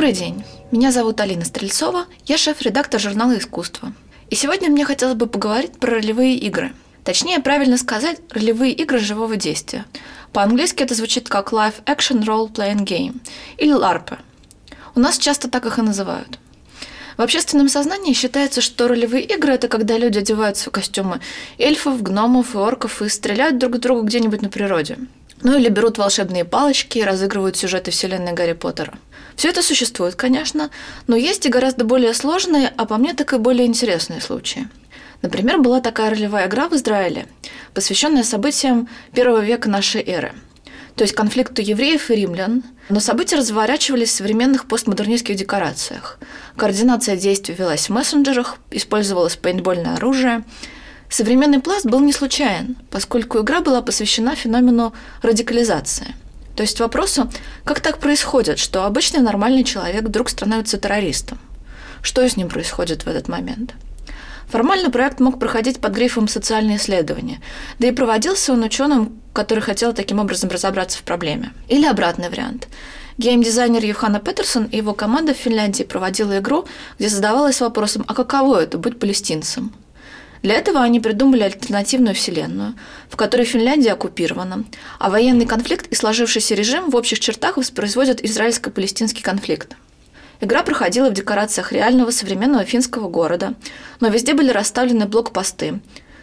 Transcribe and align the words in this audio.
Добрый 0.00 0.14
день. 0.14 0.42
Меня 0.70 0.92
зовут 0.92 1.20
Алина 1.20 1.44
Стрельцова, 1.44 2.06
я 2.24 2.38
шеф-редактор 2.38 2.98
журнала 2.98 3.36
«Искусство». 3.36 3.92
И 4.30 4.34
сегодня 4.34 4.70
мне 4.70 4.86
хотелось 4.86 5.14
бы 5.14 5.26
поговорить 5.26 5.78
про 5.78 5.96
ролевые 5.96 6.38
игры. 6.38 6.72
Точнее, 7.04 7.38
правильно 7.40 7.76
сказать, 7.76 8.18
ролевые 8.30 8.72
игры 8.72 8.98
живого 8.98 9.36
действия. 9.36 9.84
По-английски 10.32 10.82
это 10.82 10.94
звучит 10.94 11.28
как 11.28 11.52
Live 11.52 11.84
Action 11.84 12.24
Role 12.24 12.50
Playing 12.50 12.86
Game 12.86 13.20
или 13.58 13.76
LARP. 13.78 14.16
У 14.94 15.00
нас 15.00 15.18
часто 15.18 15.50
так 15.50 15.66
их 15.66 15.78
и 15.78 15.82
называют. 15.82 16.38
В 17.18 17.20
общественном 17.20 17.68
сознании 17.68 18.14
считается, 18.14 18.62
что 18.62 18.88
ролевые 18.88 19.24
игры– 19.24 19.52
это 19.52 19.68
когда 19.68 19.98
люди 19.98 20.16
одеваются 20.16 20.70
в 20.70 20.72
костюмы 20.72 21.20
эльфов, 21.58 22.02
гномов 22.02 22.54
и 22.54 22.58
орков 22.58 23.02
и 23.02 23.10
стреляют 23.10 23.58
друг 23.58 23.74
в 23.74 23.78
друга 23.80 24.00
где-нибудь 24.00 24.40
на 24.40 24.48
природе. 24.48 24.96
Ну 25.42 25.56
или 25.56 25.68
берут 25.68 25.98
волшебные 25.98 26.44
палочки 26.44 26.98
и 26.98 27.04
разыгрывают 27.04 27.56
сюжеты 27.56 27.90
вселенной 27.90 28.32
Гарри 28.32 28.52
Поттера. 28.52 28.98
Все 29.36 29.48
это 29.48 29.62
существует, 29.62 30.14
конечно, 30.14 30.70
но 31.06 31.16
есть 31.16 31.46
и 31.46 31.50
гораздо 31.50 31.84
более 31.84 32.12
сложные, 32.14 32.72
а 32.76 32.84
по 32.84 32.96
мне 32.98 33.14
так 33.14 33.32
и 33.32 33.38
более 33.38 33.66
интересные 33.66 34.20
случаи. 34.20 34.68
Например, 35.22 35.58
была 35.58 35.80
такая 35.80 36.10
ролевая 36.10 36.46
игра 36.46 36.68
в 36.68 36.74
Израиле, 36.74 37.26
посвященная 37.74 38.22
событиям 38.22 38.88
первого 39.12 39.40
века 39.40 39.68
нашей 39.68 40.02
эры– 40.02 40.32
то 41.00 41.04
есть 41.04 41.14
конфликту 41.14 41.62
евреев 41.62 42.10
и 42.10 42.14
римлян, 42.14 42.62
но 42.90 43.00
события 43.00 43.36
разворачивались 43.36 44.10
в 44.10 44.16
современных 44.16 44.66
постмодернистских 44.66 45.34
декорациях. 45.34 46.18
Координация 46.56 47.16
действий 47.16 47.54
велась 47.54 47.88
в 47.88 47.92
мессенджерах, 47.92 48.58
использовалось 48.70 49.36
пейнтбольное 49.36 49.94
оружие. 49.94 50.44
Современный 51.10 51.58
пласт 51.58 51.86
был 51.86 51.98
не 51.98 52.12
случайен, 52.12 52.76
поскольку 52.88 53.40
игра 53.40 53.60
была 53.60 53.82
посвящена 53.82 54.36
феномену 54.36 54.94
радикализации. 55.22 56.14
То 56.54 56.62
есть 56.62 56.78
вопросу, 56.78 57.28
как 57.64 57.80
так 57.80 57.98
происходит, 57.98 58.60
что 58.60 58.84
обычный 58.84 59.20
нормальный 59.20 59.64
человек 59.64 60.04
вдруг 60.04 60.30
становится 60.30 60.78
террористом? 60.78 61.38
Что 62.00 62.26
с 62.26 62.36
ним 62.36 62.48
происходит 62.48 63.04
в 63.04 63.08
этот 63.08 63.28
момент? 63.28 63.74
Формально 64.48 64.90
проект 64.90 65.18
мог 65.18 65.40
проходить 65.40 65.80
под 65.80 65.94
грифом 65.94 66.28
«социальные 66.28 66.76
исследования», 66.76 67.40
да 67.80 67.88
и 67.88 67.92
проводился 67.92 68.52
он 68.52 68.62
ученым, 68.62 69.20
который 69.32 69.60
хотел 69.60 69.92
таким 69.92 70.20
образом 70.20 70.48
разобраться 70.48 70.98
в 70.98 71.02
проблеме. 71.02 71.52
Или 71.68 71.86
обратный 71.86 72.28
вариант. 72.28 72.68
Геймдизайнер 73.18 73.84
Юхана 73.84 74.20
Петерсон 74.20 74.64
и 74.64 74.76
его 74.76 74.94
команда 74.94 75.34
в 75.34 75.38
Финляндии 75.38 75.82
проводила 75.82 76.38
игру, 76.38 76.66
где 76.98 77.08
задавалась 77.08 77.60
вопросом, 77.60 78.04
а 78.06 78.14
каково 78.14 78.62
это– 78.62 78.78
быть 78.78 78.98
палестинцем? 79.00 79.72
Для 80.42 80.54
этого 80.54 80.80
они 80.80 81.00
придумали 81.00 81.42
альтернативную 81.42 82.14
вселенную, 82.14 82.74
в 83.08 83.16
которой 83.16 83.44
Финляндия 83.44 83.92
оккупирована, 83.92 84.64
а 84.98 85.10
военный 85.10 85.44
конфликт 85.44 85.86
и 85.88 85.94
сложившийся 85.94 86.54
режим 86.54 86.90
в 86.90 86.96
общих 86.96 87.20
чертах 87.20 87.58
воспроизводят 87.58 88.24
израильско-палестинский 88.24 89.22
конфликт. 89.22 89.76
Игра 90.40 90.62
проходила 90.62 91.10
в 91.10 91.14
декорациях 91.14 91.72
реального 91.72 92.10
современного 92.10 92.64
финского 92.64 93.08
города, 93.08 93.54
но 94.00 94.08
везде 94.08 94.32
были 94.32 94.50
расставлены 94.50 95.04
блокпосты. 95.04 95.80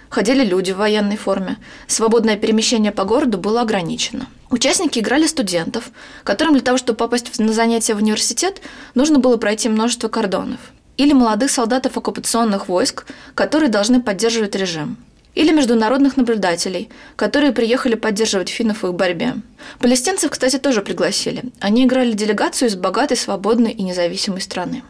Ходили 0.10 0.44
люди 0.44 0.72
в 0.72 0.78
военной 0.78 1.18
форме. 1.18 1.58
Свободное 1.86 2.38
перемещение 2.38 2.92
по 2.92 3.04
городу 3.04 3.38
было 3.38 3.62
ограничено. 3.62 4.28
Участники 4.50 5.00
играли 5.00 5.28
студентов, 5.28 5.92
которым 6.24 6.54
для 6.54 6.64
того, 6.64 6.78
чтобы 6.78 6.98
попасть 6.98 7.38
на 7.38 7.54
занятия 7.54 7.94
в 7.94 7.98
университет, 7.98 8.62
нужно 8.96 9.20
было 9.20 9.38
пройти 9.38 9.70
множество 9.70 10.08
кордонов. 10.08 10.60
Или 10.98 11.14
молодых 11.14 11.52
солдатов 11.52 11.98
оккупационных 11.98 12.68
войск, 12.68 13.06
которые 13.36 13.70
должны 13.70 14.02
поддерживать 14.02 14.56
режим 14.56 14.98
или 15.38 15.52
международных 15.52 16.18
наблюдателей, 16.18 16.90
которые 17.16 17.52
приехали 17.52 17.94
поддерживать 17.94 18.50
финнов 18.50 18.82
в 18.82 18.88
их 18.88 18.96
борьбе. 18.96 19.36
Палестинцев, 19.78 20.32
кстати, 20.32 20.58
тоже 20.58 20.82
пригласили. 20.82 21.44
Они 21.60 21.86
играли 21.86 22.14
делегацию 22.14 22.70
из 22.70 22.76
богатой, 22.76 23.18
свободной 23.18 23.72
и 23.72 23.84
независимой 23.84 24.42
страны. 24.42 24.82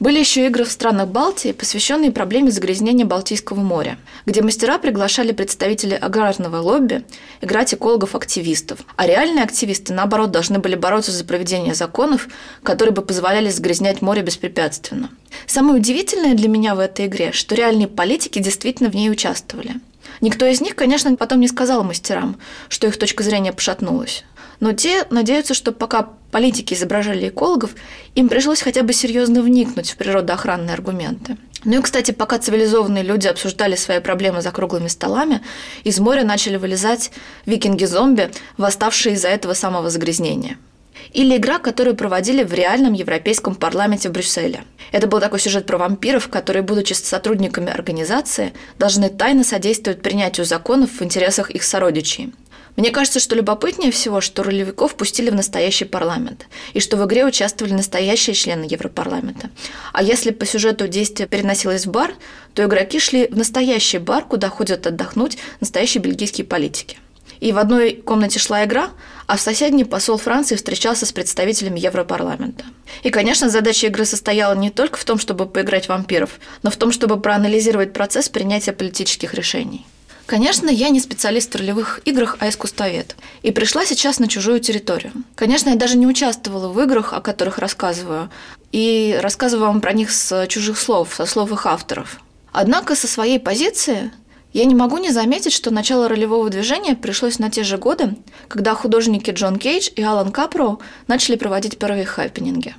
Были 0.00 0.18
еще 0.18 0.46
игры 0.46 0.64
в 0.64 0.72
странах 0.72 1.08
Балтии, 1.08 1.52
посвященные 1.52 2.10
проблеме 2.10 2.50
загрязнения 2.50 3.04
Балтийского 3.04 3.60
моря, 3.60 3.98
где 4.24 4.40
мастера 4.40 4.78
приглашали 4.78 5.32
представителей 5.32 5.96
аграрного 5.96 6.56
лобби 6.56 7.04
играть 7.42 7.74
экологов-активистов, 7.74 8.78
а 8.96 9.06
реальные 9.06 9.44
активисты, 9.44 9.92
наоборот, 9.92 10.30
должны 10.30 10.58
были 10.58 10.74
бороться 10.74 11.12
за 11.12 11.22
проведение 11.26 11.74
законов, 11.74 12.28
которые 12.62 12.94
бы 12.94 13.02
позволяли 13.02 13.50
загрязнять 13.50 14.00
море 14.00 14.22
беспрепятственно. 14.22 15.10
Самое 15.46 15.76
удивительное 15.76 16.32
для 16.32 16.48
меня 16.48 16.74
в 16.74 16.78
этой 16.78 17.04
игре, 17.04 17.32
что 17.32 17.54
реальные 17.54 17.86
политики 17.86 18.38
действительно 18.38 18.88
в 18.88 18.94
ней 18.94 19.10
участвовали– 19.10 19.74
Никто 20.20 20.44
из 20.44 20.60
них, 20.60 20.74
конечно, 20.74 21.14
потом 21.16 21.40
не 21.40 21.48
сказал 21.48 21.82
мастерам, 21.82 22.38
что 22.68 22.86
их 22.86 22.98
точка 22.98 23.22
зрения 23.22 23.52
пошатнулась. 23.52 24.24
Но 24.60 24.72
те 24.72 25.06
надеются, 25.10 25.54
что 25.54 25.72
пока 25.72 26.10
политики 26.30 26.74
изображали 26.74 27.28
экологов, 27.28 27.74
им 28.14 28.28
пришлось 28.28 28.62
хотя 28.62 28.82
бы 28.82 28.92
серьезно 28.92 29.42
вникнуть 29.42 29.90
в 29.90 29.96
природоохранные 29.96 30.74
аргументы. 30.74 31.36
Ну 31.64 31.78
и, 31.78 31.82
кстати, 31.82 32.12
пока 32.12 32.38
цивилизованные 32.38 33.02
люди 33.02 33.26
обсуждали 33.26 33.74
свои 33.74 34.00
проблемы 34.00 34.40
за 34.40 34.50
круглыми 34.50 34.88
столами, 34.88 35.42
из 35.84 35.98
моря 35.98 36.24
начали 36.24 36.56
вылезать 36.56 37.10
викинги-зомби, 37.46 38.30
восставшие 38.56 39.14
из-за 39.14 39.28
этого 39.28 39.54
самого 39.54 39.90
загрязнения– 39.90 40.56
или 41.12 41.36
игра, 41.36 41.58
которую 41.58 41.96
проводили 41.96 42.44
в 42.44 42.52
реальном 42.52 42.92
европейском 42.92 43.54
парламенте 43.54 44.08
в 44.08 44.12
Брюсселе. 44.12 44.62
Это 44.92 45.06
был 45.06 45.20
такой 45.20 45.40
сюжет 45.40 45.66
про 45.66 45.78
вампиров, 45.78 46.28
которые, 46.28 46.62
будучи 46.62 46.92
сотрудниками 46.92 47.70
организации, 47.70 48.52
должны 48.78 49.08
тайно 49.08 49.44
содействовать 49.44 50.02
принятию 50.02 50.46
законов 50.46 51.00
в 51.00 51.02
интересах 51.02 51.50
их 51.50 51.62
сородичей. 51.62 52.32
Мне 52.76 52.90
кажется, 52.90 53.20
что 53.20 53.34
любопытнее 53.34 53.92
всего, 53.92 54.20
что 54.20 54.42
ролевиков 54.42 54.94
пустили 54.94 55.30
в 55.30 55.34
настоящий 55.34 55.84
парламент, 55.84 56.46
и 56.72 56.80
что 56.80 56.96
в 56.96 57.04
игре 57.06 57.24
участвовали 57.24 57.72
настоящие 57.72 58.34
члены 58.34 58.66
Европарламента. 58.68 59.50
А 59.92 60.02
если 60.02 60.30
по 60.30 60.46
сюжету 60.46 60.88
действие 60.88 61.28
переносилось 61.28 61.86
в 61.86 61.90
бар, 61.90 62.14
то 62.54 62.64
игроки 62.64 62.98
шли 62.98 63.26
в 63.26 63.36
настоящий 63.36 63.98
бар, 63.98 64.24
куда 64.24 64.48
ходят 64.48 64.86
отдохнуть 64.86 65.38
настоящие 65.60 66.02
бельгийские 66.02 66.46
политики– 66.46 66.98
и 67.40 67.52
в 67.52 67.58
одной 67.58 67.92
комнате 67.92 68.38
шла 68.38 68.64
игра, 68.64 68.90
а 69.26 69.36
в 69.36 69.40
соседней 69.40 69.84
посол 69.84 70.18
Франции 70.18 70.56
встречался 70.56 71.06
с 71.06 71.12
представителями 71.12 71.80
Европарламента. 71.80 72.64
И, 73.02 73.10
конечно, 73.10 73.48
задача 73.48 73.86
игры 73.86 74.04
состояла 74.04 74.54
не 74.54 74.70
только 74.70 74.98
в 74.98 75.04
том, 75.04 75.18
чтобы 75.18 75.46
поиграть 75.46 75.86
в 75.86 75.88
вампиров, 75.88 76.38
но 76.62 76.70
в 76.70 76.76
том, 76.76 76.92
чтобы 76.92 77.18
проанализировать 77.18 77.92
процесс 77.92 78.28
принятия 78.28 78.72
политических 78.72 79.32
решений. 79.34 79.86
Конечно, 80.30 80.70
я 80.70 80.90
не 80.90 81.00
специалист 81.00 81.52
в 81.52 81.58
ролевых 81.58 82.02
играх, 82.04 82.36
а 82.38 82.48
искусствовед. 82.48 83.16
И 83.42 83.50
пришла 83.50 83.84
сейчас 83.84 84.20
на 84.20 84.28
чужую 84.28 84.60
территорию. 84.60 85.10
Конечно, 85.34 85.70
я 85.70 85.74
даже 85.74 85.96
не 85.96 86.06
участвовала 86.06 86.68
в 86.68 86.80
играх, 86.80 87.12
о 87.12 87.20
которых 87.20 87.58
рассказываю, 87.58 88.30
и 88.70 89.18
рассказываю 89.20 89.66
вам 89.66 89.80
про 89.80 89.92
них 89.92 90.12
с 90.12 90.46
чужих 90.46 90.78
слов, 90.78 91.14
со 91.16 91.26
слов 91.26 91.50
их 91.50 91.66
авторов. 91.66 92.20
Однако 92.52 92.94
со 92.94 93.08
своей 93.08 93.40
позиции 93.40 94.12
я 94.52 94.66
не 94.66 94.76
могу 94.76 94.98
не 94.98 95.10
заметить, 95.10 95.52
что 95.52 95.72
начало 95.72 96.08
ролевого 96.08 96.48
движения 96.48 96.94
пришлось 96.94 97.40
на 97.40 97.50
те 97.50 97.64
же 97.64 97.76
годы, 97.76 98.14
когда 98.46 98.76
художники 98.76 99.32
Джон 99.32 99.56
Кейдж 99.56 99.88
и 99.96 100.02
Алан 100.04 100.30
Капро 100.30 100.78
начали 101.08 101.34
проводить 101.34 101.76
первые 101.76 102.04
хэппининги. 102.04 102.76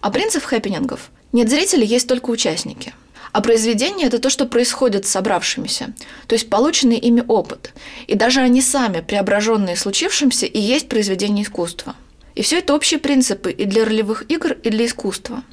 А 0.00 0.10
принцип 0.10 0.44
хэппинингов– 0.44 1.10
нет 1.32 1.48
зрителей, 1.48 1.86
есть 1.86 2.08
только 2.08 2.30
участники. 2.30 2.92
А 3.32 3.40
произведение– 3.40 4.06
это 4.08 4.18
то, 4.18 4.30
что 4.30 4.46
происходит 4.46 5.06
с 5.06 5.10
собравшимися, 5.10 5.94
то 6.26 6.34
есть 6.34 6.50
полученный 6.50 6.98
ими 6.98 7.22
опыт. 7.26 7.72
И 8.06 8.14
даже 8.14 8.40
они 8.40 8.60
сами, 8.62 9.00
преображенные 9.00 9.76
случившимся, 9.76 10.46
и 10.46 10.58
есть 10.58 10.88
произведение 10.88 11.44
искусства. 11.44 11.94
И 12.34 12.42
все 12.42 12.58
это 12.58 12.74
общие 12.74 12.98
принципы 12.98 13.50
и 13.50 13.64
для 13.64 13.84
ролевых 13.84 14.24
игр, 14.28 14.52
и 14.52 14.70
для 14.70 14.86
искусства– 14.86 15.42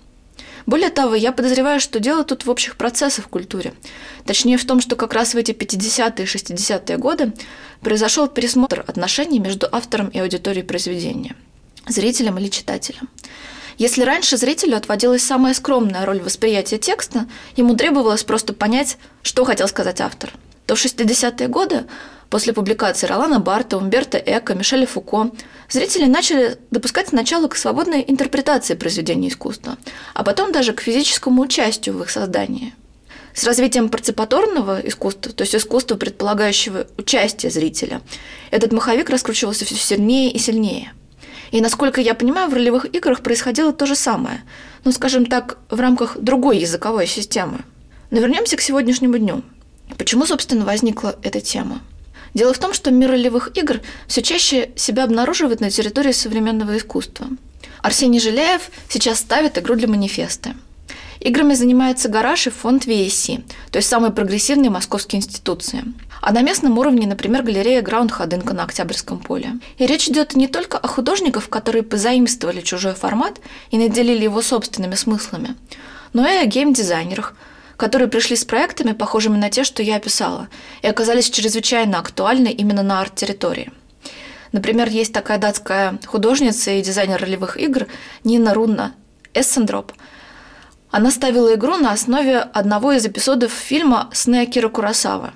более 0.68 0.90
того, 0.90 1.16
я 1.16 1.32
подозреваю, 1.32 1.80
что 1.80 2.02
дело 2.02 2.26
тут 2.26 2.46
в 2.46 2.50
общих 2.50 2.76
процессах 2.76 3.26
в 3.26 3.28
культуре. 3.30 3.74
Точнее 4.26 4.58
в 4.58 4.66
том, 4.66 4.82
что 4.82 4.98
как 4.98 5.14
раз 5.14 5.34
в 5.34 5.38
эти 5.38 5.52
50-е 5.52 6.26
и 6.26 6.28
60-е 6.28 6.98
годы 6.98 7.32
произошел 7.80 8.28
пересмотр 8.28 8.84
отношений 8.86 9.40
между 9.40 9.70
автором 9.72 10.10
и 10.10 10.20
аудиторией 10.20 10.66
произведения, 10.66 11.38
зрителем 11.88 12.38
или 12.38 12.50
читателем. 12.50 13.08
Если 13.78 14.04
раньше 14.04 14.38
зрителю 14.38 14.76
отводилась 14.78 15.24
самая 15.24 15.54
скромная 15.54 16.06
роль 16.06 16.22
восприятия 16.22 16.78
текста, 16.78 17.28
ему 17.56 17.76
требовалось 17.76 18.24
просто 18.24 18.54
понять, 18.54 18.98
что 19.22 19.46
хотел 19.46 19.68
сказать 19.68 20.02
автор, 20.02 20.32
то 20.66 20.76
в 20.76 20.84
60-е 20.84 21.48
годы 21.48 21.86
После 22.30 22.52
публикации 22.52 23.08
Ролана 23.08 23.40
Барта, 23.40 23.78
Умберто 23.78 24.18
Эко, 24.18 24.54
Мишеля 24.54 24.86
Фуко 24.86 25.32
зрители 25.70 26.06
начали 26.06 26.58
допускать 26.72 27.10
сначала 27.10 27.48
к 27.48 27.56
свободной 27.56 28.04
интерпретации 28.06 28.76
произведений 28.76 29.30
искусства, 29.30 29.78
а 30.14 30.24
потом 30.24 30.52
даже 30.52 30.74
к 30.74 30.82
физическому 30.82 31.42
участию 31.42 31.98
в 31.98 32.02
их 32.02 32.10
создании. 32.10 32.74
С 33.34 33.46
развитием 33.46 33.90
парципаторного 33.90 34.80
искусства, 34.80 35.32
то 35.32 35.44
есть 35.44 35.56
искусства, 35.56 35.96
предполагающего 35.96 36.88
участие 36.98 37.52
зрителя, 37.52 38.02
этот 38.52 38.74
маховик 38.74 39.10
раскручивался 39.10 39.64
все 39.64 39.76
сильнее 39.76 40.32
и 40.32 40.40
сильнее. 40.40 40.92
И, 41.52 41.62
насколько 41.62 42.02
я 42.02 42.14
понимаю, 42.14 42.50
в 42.50 42.54
ролевых 42.54 42.86
играх 42.94 43.22
происходило 43.22 43.74
то 43.74 43.86
же 43.86 43.96
самое, 43.96 44.42
ну, 44.84 44.92
скажем 44.92 45.26
так, 45.26 45.58
в 45.70 45.80
рамках 45.80 46.18
другой 46.18 46.60
языковой 46.60 47.08
системы. 47.08 47.60
Но 48.10 48.20
вернемся 48.20 48.58
к 48.58 48.62
сегодняшнему 48.62 49.18
дню. 49.18 49.44
Почему, 49.98 50.26
собственно, 50.26 50.66
возникла 50.66 51.18
эта 51.24 51.40
тема? 51.40 51.82
Дело 52.34 52.54
в 52.54 52.60
том, 52.60 52.74
что 52.74 52.92
мир 52.92 53.10
ролевых 53.10 53.56
игр 53.58 53.82
все 54.08 54.22
чаще 54.22 54.72
себя 54.76 55.06
обнаруживает 55.06 55.60
на 55.60 55.72
территории 55.72 56.12
современного 56.12 56.78
искусства. 56.78 57.28
Арсений 57.82 58.20
Жиляев 58.20 58.70
сейчас 58.90 59.20
ставит 59.20 59.58
игру 59.58 59.76
для 59.76 59.88
манифеста. 59.88 60.56
Играми 61.20 61.56
занимается 61.56 62.10
гараж 62.10 62.48
и 62.48 62.50
фонд 62.52 62.86
VSC, 62.86 63.44
то 63.72 63.78
есть 63.78 63.90
самые 63.90 64.12
прогрессивные 64.12 64.70
московские 64.70 65.20
институции. 65.20 65.84
А 66.22 66.32
на 66.32 66.42
местном 66.42 66.78
уровне, 66.78 67.08
например, 67.08 67.44
галерея 67.44 67.82
Граунд 67.82 68.12
Ходынка 68.12 68.54
на 68.54 68.64
Октябрьском 68.64 69.20
поле. 69.20 69.60
И 69.78 69.86
речь 69.86 70.10
идет 70.10 70.36
не 70.36 70.48
только 70.48 70.78
о 70.78 70.88
художниках, 70.88 71.50
которые 71.50 71.84
позаимствовали 71.84 72.62
чужой 72.62 72.94
формат 72.94 73.40
и 73.72 73.78
наделили 73.78 74.24
его 74.24 74.42
собственными 74.42 74.96
смыслами, 74.96 75.56
но 76.14 76.28
и 76.28 76.38
о 76.38 76.46
геймдизайнерах, 76.46 77.36
которые 77.78 78.08
пришли 78.08 78.36
с 78.36 78.44
проектами, 78.46 78.94
похожими 78.94 79.38
на 79.38 79.50
те, 79.50 79.64
что 79.64 79.84
я 79.84 79.98
описала, 79.98 80.50
и 80.82 80.88
оказались 80.88 81.30
чрезвычайно 81.30 82.00
актуальны 82.00 82.48
именно 82.48 82.84
на 82.84 83.02
арт-территории. 83.02 83.72
Например, 84.52 84.90
есть 84.90 85.14
такая 85.14 85.38
датская 85.38 86.00
художница 86.06 86.72
и 86.72 86.82
дизайнер 86.82 87.22
ролевых 87.22 87.58
игр 87.58 87.88
Нина 88.24 88.54
Рунна 88.54 88.96
Эссендроп. 89.34 89.92
Она 90.90 91.12
ставила 91.12 91.54
игру 91.54 91.78
на 91.78 91.92
основе 91.92 92.40
одного 92.40 92.94
из 92.94 93.06
эпизодов 93.06 93.52
фильма 93.52 94.10
«Сны 94.14 94.42
Акира 94.42 94.70
Курасава». 94.70 95.34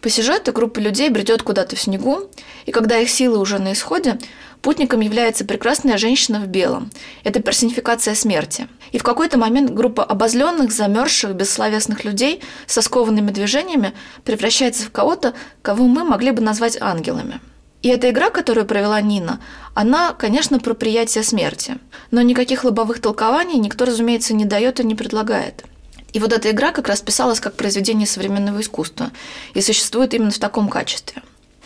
По 0.00 0.08
сюжету 0.08 0.52
группа 0.52 0.78
людей 0.78 1.10
бредет 1.10 1.42
куда-то 1.42 1.76
в 1.76 1.80
снегу, 1.80 2.30
и 2.64 2.72
когда 2.72 2.98
их 2.98 3.10
силы 3.10 3.38
уже 3.38 3.58
на 3.58 3.72
исходе, 3.72 4.18
путником 4.62 5.00
является 5.00 5.44
прекрасная 5.44 5.98
женщина 5.98 6.40
в 6.40 6.46
белом. 6.46 6.90
Это 7.22 7.40
персонификация 7.42 8.14
смерти. 8.14 8.66
И 8.92 8.98
в 8.98 9.02
какой-то 9.02 9.38
момент 9.38 9.70
группа 9.70 10.02
обозленных, 10.02 10.72
замерзших, 10.72 11.34
бессловесных 11.34 12.04
людей 12.04 12.42
со 12.66 12.80
скованными 12.80 13.30
движениями 13.30 13.92
превращается 14.24 14.86
в 14.86 14.90
кого-то, 14.90 15.34
кого 15.60 15.86
мы 15.86 16.04
могли 16.04 16.30
бы 16.30 16.40
назвать 16.40 16.80
ангелами. 16.80 17.40
И 17.82 17.88
эта 17.88 18.10
игра, 18.10 18.30
которую 18.30 18.66
провела 18.66 19.00
Нина, 19.00 19.40
она, 19.74 20.12
конечно, 20.12 20.58
про 20.58 20.74
приятие 20.74 21.24
смерти. 21.24 21.78
Но 22.10 22.22
никаких 22.22 22.64
лобовых 22.64 23.00
толкований 23.00 23.58
никто, 23.58 23.84
разумеется, 23.84 24.34
не 24.34 24.44
дает 24.44 24.80
и 24.80 24.84
не 24.84 24.94
предлагает. 24.94 25.64
И 26.12 26.18
вот 26.20 26.32
эта 26.32 26.50
игра 26.50 26.72
как 26.72 26.88
раз 26.88 27.00
писалась 27.00 27.40
как 27.40 27.54
произведение 27.54 28.06
современного 28.06 28.60
искусства 28.60 29.10
и 29.54 29.60
существует 29.60 30.14
именно 30.14 30.30
в 30.30 30.38
таком 30.38 30.68
качестве. 30.68 31.22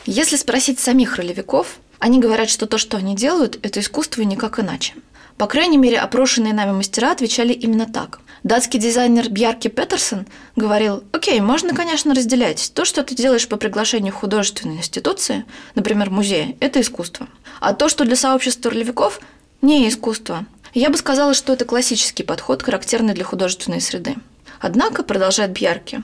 Если 0.06 0.37
спросить 0.37 0.79
самих 0.79 1.17
ролевиков, 1.17 1.79
они 1.99 2.20
говорят, 2.20 2.50
что 2.50 2.67
то, 2.67 2.76
что 2.76 2.96
они 2.96 3.17
делают, 3.17 3.58
это 3.62 3.81
искусство 3.81 4.20
и 4.20 4.26
никак 4.26 4.61
иначе. 4.61 4.94
По 5.38 5.46
крайней 5.46 5.79
мере, 5.79 5.99
опрошенные 5.99 6.52
нами 6.52 6.73
мастера 6.73 7.11
отвечали 7.11 7.52
именно 7.52 7.87
так. 7.87 8.20
Датский 8.44 8.79
дизайнер 8.79 9.31
Бьярки 9.31 9.69
Петерсон 9.69 10.26
говорил, 10.55 11.02
окей, 11.12 11.41
можно, 11.41 11.75
конечно, 11.75 12.14
разделять. 12.14 12.73
То, 12.75 12.85
что 12.85 13.02
ты 13.02 13.14
делаешь 13.14 13.49
по 13.49 13.56
приглашению 13.56 14.12
художественной 14.12 14.76
институции, 14.76 15.44
например, 15.75 16.11
музея, 16.11 16.55
это 16.61 16.81
искусство. 16.81 17.26
А 17.61 17.73
то, 17.73 17.88
что 17.88 18.05
для 18.05 18.17
сообщества 18.17 18.70
ролевиков, 18.70 19.20
не 19.62 19.88
искусство. 19.88 20.44
Я 20.75 20.91
бы 20.91 20.99
сказала, 20.99 21.35
что 21.35 21.55
это 21.55 21.64
классический 21.64 22.23
подход, 22.23 22.62
характерный 22.62 23.14
для 23.14 23.25
художественной 23.25 23.81
среды. 23.81 24.17
Однако, 24.60 25.02
продолжает 25.02 25.52
Бьярки, 25.52 26.02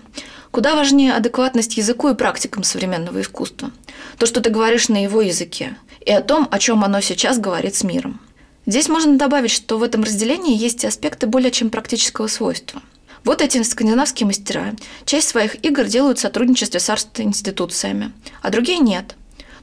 куда 0.51 0.75
важнее 0.75 1.15
адекватность 1.15 1.77
языку 1.77 2.09
и 2.09 2.15
практикам 2.15 2.63
современного 2.63 3.21
искусства. 3.21 3.71
То, 4.19 4.27
что 4.27 4.41
ты 4.41 4.51
говоришь 4.51 4.89
на 4.89 5.03
его 5.03 5.21
языке, 5.21 5.77
и 6.05 6.13
о 6.13 6.23
том, 6.23 6.49
о 6.51 6.59
чем 6.59 6.85
оно 6.85 7.01
сейчас 7.01 7.39
говорит 7.39 7.75
с 7.75 7.85
миром. 7.85 8.21
Здесь 8.67 8.89
можно 8.89 9.17
добавить, 9.17 9.51
что 9.51 9.79
в 9.79 9.83
этом 9.83 10.03
разделении 10.03 10.57
есть 10.57 10.85
и 10.85 10.87
аспекты 10.87 11.27
более 11.27 11.51
чем 11.51 11.71
практического 11.71 12.27
свойства. 12.27 12.83
Вот 13.25 13.43
эти 13.43 13.63
скандинавские 13.63 14.27
мастера 14.27 14.75
часть 15.05 15.29
своих 15.29 15.63
игр 15.65 15.85
делают 15.85 16.19
в 16.19 16.23
сотрудничестве 16.23 16.81
с 16.81 16.89
арт-институциями, 16.89 18.13
а 18.43 18.51
другие 18.51 18.79
нет. 18.79 19.17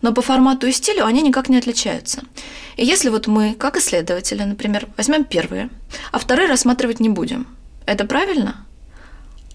Но 0.03 0.13
по 0.13 0.21
формату 0.21 0.67
и 0.67 0.71
стилю 0.71 1.05
они 1.05 1.23
никак 1.23 1.49
не 1.49 1.57
отличаются. 1.57 2.21
И 2.75 2.85
если 2.85 3.09
вот 3.09 3.25
мы, 3.25 3.55
как 3.55 3.77
исследователи, 3.77 4.43
например, 4.43 4.87
возьмем 4.95 5.23
первые, 5.23 5.69
а 6.11 6.19
вторые 6.19 6.47
рассматривать 6.47 6.99
не 6.99 7.09
будем, 7.09 7.47
это 7.87 8.05
правильно? 8.05 8.66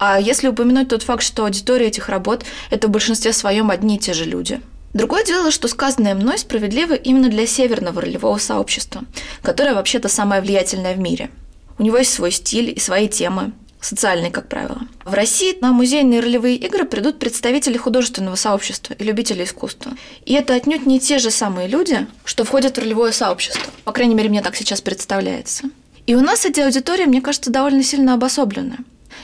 А 0.05 0.19
если 0.19 0.49
упомянуть 0.49 0.89
тот 0.89 1.01
факт, 1.01 1.23
что 1.23 1.45
аудитория 1.45 1.87
этих 1.87 2.09
работ– 2.09 2.43
это 2.71 2.89
в 2.89 2.91
большинстве 2.91 3.31
своем 3.31 3.71
одни 3.71 3.95
и 3.95 3.99
те 3.99 4.13
же 4.13 4.25
люди– 4.25 4.59
Другое 4.93 5.23
дело, 5.23 5.49
что 5.49 5.67
сказанное 5.67 6.13
мной 6.13 6.37
справедливо 6.37 6.93
именно 6.93 7.27
для 7.27 7.47
северного 7.47 7.99
ролевого 7.99 8.37
сообщества, 8.37 9.01
которое 9.41 9.73
вообще-то 9.73 10.07
самое 10.07 10.39
влиятельное 10.39 10.93
в 10.93 10.99
мире. 10.99 11.31
У 11.79 11.83
него 11.83 11.97
есть 11.97 12.13
свой 12.13 12.29
стиль 12.29 12.71
и 12.75 12.79
свои 12.79 13.07
темы, 13.07 13.53
социальные, 13.81 14.29
как 14.29 14.49
правило. 14.49 14.81
В 15.03 15.15
России 15.15 15.57
на 15.61 15.71
музейные 15.71 16.19
ролевые 16.19 16.57
игры 16.57 16.85
придут 16.85 17.17
представители 17.17 17.75
художественного 17.75 18.35
сообщества 18.35 18.93
и 18.93 19.03
любителей 19.03 19.45
искусства. 19.45 19.93
И 20.25 20.33
это 20.33 20.53
отнюдь 20.53 20.85
не 20.85 20.99
те 20.99 21.17
же 21.17 21.31
самые 21.31 21.67
люди, 21.67 22.05
что 22.23 22.43
входят 22.43 22.77
в 22.77 22.79
ролевое 22.79 23.13
сообщество. 23.13 23.73
По 23.85 23.93
крайней 23.93 24.13
мере, 24.13 24.29
мне 24.29 24.43
так 24.43 24.55
сейчас 24.55 24.79
представляется. 24.79 25.63
И 26.05 26.13
у 26.13 26.21
нас 26.21 26.45
эти 26.45 26.59
аудитории, 26.59 27.05
мне 27.05 27.21
кажется, 27.21 27.49
довольно 27.49 27.81
сильно 27.81 28.13
обособлены. 28.13 28.77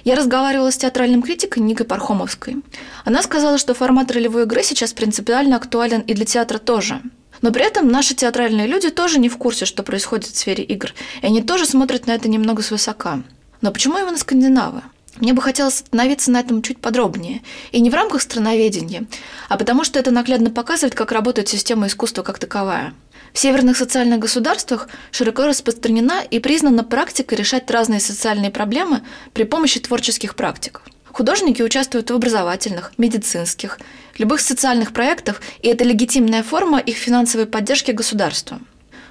Я 0.04 0.16
разговаривала 0.16 0.72
с 0.72 0.78
театральным 0.78 1.22
критиком 1.22 1.66
Никой 1.66 1.86
Пархомовской. 1.86 2.57
Она 3.06 3.22
сказала, 3.22 3.57
что 3.57 3.74
формат 3.74 4.12
ролевой 4.12 4.44
игры 4.44 4.63
сейчас 4.63 4.94
принципиально 4.94 5.56
актуален 5.56 6.01
и 6.01 6.13
для 6.13 6.25
театра 6.25 6.57
тоже. 6.57 7.01
Но 7.42 7.51
при 7.51 7.66
этом 7.66 7.88
наши 7.90 8.16
театральные 8.16 8.68
люди 8.68 8.90
тоже 8.90 9.19
не 9.19 9.30
в 9.30 9.38
курсе, 9.38 9.66
что 9.66 9.84
происходит 9.84 10.28
в 10.28 10.38
сфере 10.38 10.63
игр, 10.63 10.94
и 11.22 11.25
они 11.25 11.42
тоже 11.42 11.66
смотрят 11.66 12.07
на 12.07 12.12
это 12.12 12.28
немного 12.28 12.62
свысока. 12.62 13.22
Но 13.62 13.72
почему 13.72 13.98
именно 13.98 14.18
скандинавы? 14.18 14.81
Мне 15.19 15.33
бы 15.33 15.42
хотелось 15.42 15.81
остановиться 15.81 16.31
на 16.31 16.39
этом 16.39 16.62
чуть 16.62 16.80
подробнее. 16.80 17.42
И 17.71 17.81
не 17.81 17.89
в 17.89 17.94
рамках 17.94 18.21
страноведения, 18.21 19.06
а 19.50 19.57
потому 19.57 19.83
что 19.83 20.00
это 20.00 20.12
наглядно 20.12 20.50
показывает, 20.50 20.95
как 20.95 21.12
работает 21.12 21.50
система 21.50 21.88
искусства 21.88 22.24
как 22.24 22.39
таковая– 22.39 22.94
в 23.33 23.39
северных 23.39 23.77
социальных 23.77 24.19
государствах 24.19 24.89
широко 25.12 25.45
распространена 25.45 26.24
и 26.30 26.39
признана 26.39 26.83
практика 26.83 27.36
решать 27.36 27.69
разные 27.69 28.00
социальные 28.00 28.51
проблемы 28.51 29.04
при 29.33 29.44
помощи 29.44 29.80
творческих 29.80 30.36
практик. 30.36 30.81
Художники 31.12 31.62
участвуют 31.62 32.10
в 32.10 32.15
образовательных, 32.15 32.94
медицинских, 32.98 33.80
любых 34.18 34.42
социальных 34.42 34.94
проектах, 34.94 35.42
и 35.62 35.68
это 35.68 35.83
легитимная 35.83 36.44
форма 36.44 36.80
их 36.80 36.98
финансовой 36.98 37.45
поддержки 37.45 37.92
государства– 37.92 38.60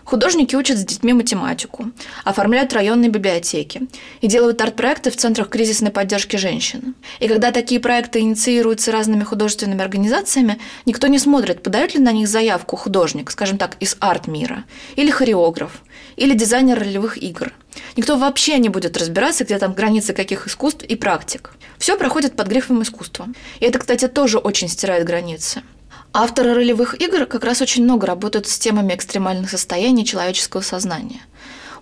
Художники 0.08 0.56
учат 0.56 0.78
с 0.78 0.84
детьми 0.87 1.12
математику, 1.12 1.90
оформляют 2.25 2.72
районные 2.72 3.10
библиотеки 3.10 3.82
и 4.22 4.26
делают 4.26 4.58
арт-проекты 4.62 5.10
в 5.10 5.16
центрах 5.16 5.50
кризисной 5.50 5.90
поддержки 5.90 6.37
женщин. 6.37 6.94
И 7.21 7.28
когда 7.28 7.52
такие 7.52 7.78
проекты 7.78 8.21
инициируются 8.21 8.90
разными 8.90 9.23
художественными 9.23 9.82
организациями, 9.82 10.59
никто 10.87 11.09
не 11.09 11.18
смотрит, 11.18 11.62
подает 11.62 11.94
ли 11.94 12.00
на 12.00 12.12
них 12.12 12.26
заявку 12.26 12.75
художник, 12.76 13.30
скажем 13.30 13.59
так, 13.59 13.76
из 13.80 13.99
арт-мира, 14.00 14.64
или 14.97 15.11
хореограф, 15.11 15.82
или 16.16 16.32
дизайнер 16.32 16.78
ролевых 16.78 17.23
игр. 17.23 17.52
Никто 17.99 18.16
вообще 18.16 18.56
не 18.56 18.71
будет 18.71 18.97
разбираться, 18.97 19.44
где 19.44 19.59
там 19.59 19.75
границы 19.75 20.14
каких 20.14 20.47
искусств 20.47 20.85
и 20.85 20.97
практик. 20.97 21.50
Все 21.76 21.99
проходит 21.99 22.35
под 22.35 22.49
грифом 22.49 22.82
искусства. 22.82 23.28
И 23.61 23.66
это, 23.66 23.78
кстати, 23.78 24.09
тоже 24.09 24.38
очень 24.38 24.68
стирает 24.68 25.04
границы. 25.04 25.62
Авторы 26.12 26.54
ролевых 26.54 27.00
игр 27.00 27.26
как 27.26 27.44
раз 27.44 27.60
очень 27.60 27.84
много 27.84 28.06
работают 28.06 28.48
с 28.48 28.58
темами 28.58 28.94
экстремальных 28.94 29.50
состояний 29.50 30.06
человеческого 30.06 30.62
сознания. 30.62 31.20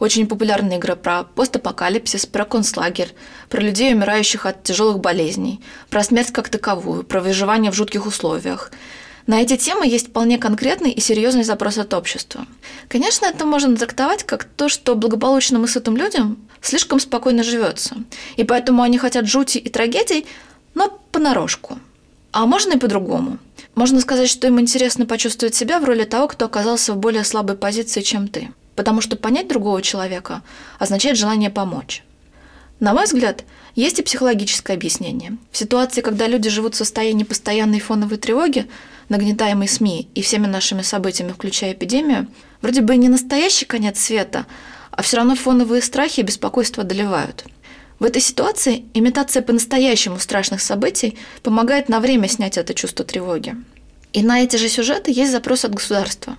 Очень 0.00 0.26
популярные 0.26 0.78
игры 0.78 0.97
про 0.97 1.23
постапокалипсис, 1.23 2.26
про 2.26 2.45
концлагерь, 2.45 3.14
про 3.49 3.61
людей, 3.61 3.95
умирающих 3.95 4.45
от 4.45 4.62
тяжелых 4.62 4.99
болезней, 4.99 5.62
про 5.90 6.02
смерть 6.02 6.33
как 6.33 6.49
таковую, 6.49 7.04
про 7.04 7.21
выживание 7.21 7.71
в 7.71 7.75
жутких 7.75 8.04
условиях. 8.04 8.73
На 9.26 9.40
эти 9.40 9.56
темы 9.56 9.87
есть 9.87 10.09
вполне 10.09 10.38
конкретный 10.38 10.90
и 10.90 11.00
серьезный 11.00 11.45
запрос 11.45 11.78
от 11.78 11.95
общества. 11.95 12.47
Конечно, 12.88 13.26
это 13.26 13.47
можно 13.47 13.76
трактовать 13.76 14.25
как 14.25 14.45
то, 14.45 14.68
что 14.68 14.97
благополучным 14.97 15.64
и 15.64 15.68
сытым 15.68 15.97
людям 15.97 16.37
слишком 16.61 17.00
спокойно 17.00 17.42
живется, 17.42 17.97
и 18.37 18.45
поэтому 18.45 18.83
они 18.83 18.99
хотят 18.99 19.26
жути 19.26 19.59
и 19.59 19.68
трагедий, 19.68 20.26
но 20.75 21.00
понарошку. 21.11 21.78
А 22.37 22.45
можно 22.45 22.75
и 22.75 22.78
по-другому. 22.78 23.38
Можно 23.75 23.99
сказать, 23.99 24.28
что 24.28 24.47
им 24.47 24.61
интересно 24.61 25.07
почувствовать 25.07 25.55
себя 25.55 25.81
в 25.81 25.85
роли 25.85 26.05
того, 26.05 26.28
кто 26.28 26.45
оказался 26.45 26.93
в 26.93 26.99
более 26.99 27.25
слабой 27.25 27.57
позиции, 27.57 28.02
чем 28.02 28.28
ты. 28.28 28.50
Потому 28.75 29.00
что 29.00 29.16
понять 29.16 29.49
другого 29.49 29.81
человека 29.81 30.43
означает 30.78 31.16
желание 31.16 31.49
помочь. 31.49 32.05
На 32.78 32.93
мой 32.93 33.07
взгляд, 33.07 33.45
есть 33.75 34.00
и 34.00 34.02
психологическое 34.02 34.75
объяснение. 34.75 35.38
В 35.50 35.57
ситуации, 35.57 36.02
когда 36.02 36.26
люди 36.26 36.50
живут 36.50 36.75
в 36.75 36.76
состоянии 36.76 37.25
постоянной 37.25 37.81
фоновой 37.81 38.19
тревоги, 38.19 38.66
нагнетаемой 39.09 39.66
СМИ 39.66 40.11
и 40.14 40.21
всеми 40.21 40.47
нашими 40.47 40.83
событиями, 40.83 41.33
включая 41.33 41.73
эпидемию, 41.73 42.26
вроде 42.61 42.83
бы 42.83 42.99
не 42.99 43.09
настоящий 43.09 43.64
конец 43.64 43.99
света, 43.99 44.45
а 44.90 45.00
все 45.00 45.16
равно 45.16 45.37
фоновые 45.37 45.81
страхи 45.81 46.21
и 46.21 46.23
беспокойство 46.23 46.83
одолевают– 46.83 47.47
в 47.99 48.05
этой 48.05 48.21
ситуации 48.21 48.85
имитация 48.95 49.43
по-настоящему 49.43 50.19
страшных 50.19 50.61
событий 50.61 51.17
помогает 51.43 51.88
на 51.88 52.00
время 52.00 52.29
снять 52.29 52.59
это 52.59 52.75
чувство 52.75 53.05
тревоги. 53.05 53.57
И 54.12 54.23
на 54.23 54.43
эти 54.43 54.57
же 54.57 54.69
сюжеты 54.69 55.11
есть 55.11 55.33
запрос 55.33 55.65
от 55.65 55.75
государства. 55.75 56.37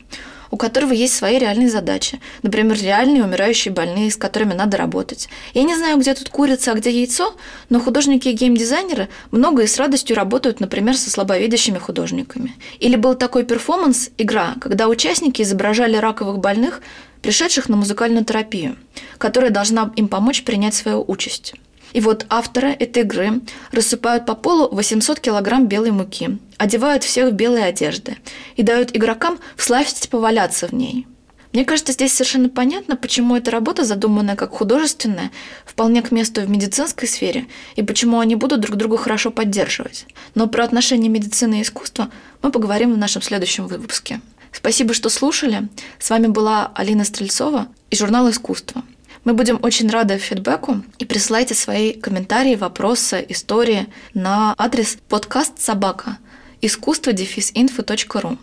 У 0.52 0.58
которого 0.58 0.94
есть 0.94 1.16
свои 1.16 1.38
реальные 1.38 1.70
задачи. 1.70 2.20
Например, 2.44 2.78
реальные 2.78 3.24
умирающие 3.24 3.74
больные, 3.74 4.12
с 4.12 4.18
которыми 4.18 4.54
надо 4.54 4.78
работать. 4.78 5.30
Я 5.54 5.64
не 5.64 5.76
знаю, 5.76 5.98
где 5.98 6.14
тут 6.14 6.30
курица, 6.30 6.72
а 6.72 6.76
где 6.76 6.90
яйцо, 6.90 7.36
но 7.70 7.80
художники 7.80 8.28
и 8.28 8.34
геймдизайнеры 8.34 9.10
много 9.32 9.64
и 9.64 9.68
с 9.68 9.78
радостью 9.78 10.16
работают, 10.16 10.60
например, 10.60 10.98
со 10.98 11.10
слабовидящими 11.10 11.78
художниками. 11.78 12.54
Или 12.80 12.96
был 12.96 13.16
такой 13.16 13.44
перформанс, 13.44 14.10
игра, 14.18 14.56
когда 14.62 14.88
участники 14.88 15.42
изображали 15.42 15.98
раковых 15.98 16.40
больных, 16.40 16.82
пришедших 17.22 17.70
на 17.70 17.78
музыкальную 17.78 18.26
терапию, 18.26 18.78
которая 19.18 19.50
должна 19.50 19.92
им 19.96 20.08
помочь 20.08 20.44
принять 20.44 20.76
свою 20.76 21.04
участь. 21.08 21.54
И 21.94 22.02
вот 22.02 22.26
авторы 22.30 22.70
этой 22.70 23.04
игры 23.04 23.42
рассыпают 23.72 24.26
по 24.26 24.36
полу 24.36 24.70
800 24.70 25.20
килограмм 25.20 25.68
белой 25.68 25.92
муки, 25.92 26.38
одевают 26.58 27.04
всех 27.04 27.32
в 27.32 27.34
белые 27.34 27.66
одежды 27.66 28.18
и 28.56 28.64
дают 28.64 28.96
игрокам 28.96 29.40
всласть 29.56 30.10
поваляться 30.10 30.68
в 30.68 30.74
ней. 30.74 31.08
Мне 31.54 31.66
кажется, 31.66 31.94
здесь 31.94 32.14
совершенно 32.14 32.50
понятно, 32.50 32.96
почему 32.98 33.36
эта 33.36 33.52
работа, 33.52 33.84
задуманная 33.84 34.36
как 34.36 34.52
художественная, 34.52 35.32
вполне 35.66 36.02
к 36.02 36.12
месту 36.12 36.42
в 36.42 36.50
медицинской 36.50 37.08
сфере, 37.08 37.48
и 37.76 37.84
почему 37.84 38.20
они 38.20 38.36
будут 38.36 38.60
друг 38.60 38.78
друга 38.78 38.98
хорошо 38.98 39.32
поддерживать. 39.32 40.06
Но 40.36 40.48
про 40.48 40.66
отношения 40.66 41.10
медицины 41.10 41.60
и 41.60 41.62
искусства 41.62 42.12
мы 42.42 42.52
поговорим 42.52 42.94
в 42.94 42.98
нашем 42.98 43.22
следующем 43.22 43.66
выпуске. 43.68 44.22
Спасибо, 44.52 44.94
что 44.94 45.10
слушали. 45.10 45.68
С 46.00 46.10
вами 46.10 46.28
была 46.28 46.72
Алина 46.76 47.04
Стрельцова 47.04 47.68
и 47.90 47.96
журнал 47.96 48.30
«Искусство». 48.30 48.84
Мы 49.28 49.34
будем 49.34 49.60
очень 49.62 49.90
рады 49.90 50.18
фидбэку 50.20 50.84
и 51.00 51.04
присылайте 51.04 51.54
свои 51.54 51.92
комментарии, 51.92 52.56
вопросы, 52.56 53.26
истории 53.28 53.88
на 54.14 54.56
адрес 54.58 54.98
подкаст 55.10 55.60
собака 55.60 56.18
искусство 56.62 57.12
инфо.ру. 57.54 58.38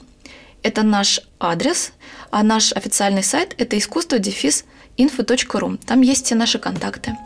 Это 0.62 0.82
наш 0.82 1.22
адрес, 1.40 1.92
а 2.30 2.42
наш 2.42 2.74
официальный 2.74 3.22
сайт– 3.22 3.54
это 3.58 3.78
искусство 3.78 4.18
инфо.ру. 4.98 5.78
Там 5.78 6.02
есть 6.02 6.26
все 6.26 6.34
наши 6.34 6.58
контакты 6.58 7.16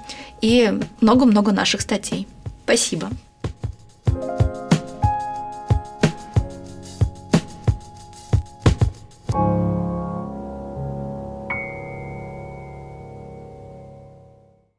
и 0.41 0.73
много-много 1.01 1.51
наших 1.51 1.81
статей. 1.81 2.29
Спасибо. 2.63 3.11